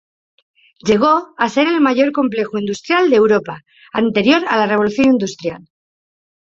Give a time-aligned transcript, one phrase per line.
[0.89, 3.59] Llegó a ser el mayor complejo industrial de Europa
[3.93, 5.69] anterior a la Revolución Industrial.